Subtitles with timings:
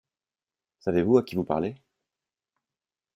[0.79, 1.75] Savez-vous à qui vous parlez?